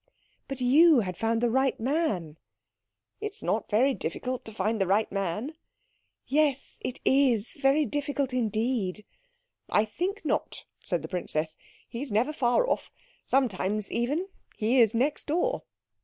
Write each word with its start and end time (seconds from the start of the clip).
"But 0.47 0.61
you 0.61 1.01
had 1.01 1.15
found 1.15 1.41
the 1.41 1.49
right 1.51 1.79
man." 1.79 2.39
"It 3.19 3.35
is 3.35 3.43
not 3.43 3.69
very 3.69 3.93
difficult 3.93 4.43
to 4.45 4.51
find 4.51 4.81
the 4.81 4.87
right 4.87 5.11
man." 5.11 5.53
"Yes 6.25 6.79
it 6.83 6.99
is 7.05 7.59
very 7.61 7.85
difficult 7.85 8.33
indeed." 8.33 9.05
"I 9.69 9.85
think 9.85 10.25
not," 10.25 10.65
said 10.83 11.03
the 11.03 11.07
princess. 11.07 11.55
"He 11.87 12.01
is 12.01 12.11
never 12.11 12.33
far 12.33 12.67
off. 12.67 12.89
Sometimes, 13.25 13.91
even, 13.91 14.27
he 14.55 14.81
is 14.81 14.95
next 14.95 15.27
door." 15.27 15.61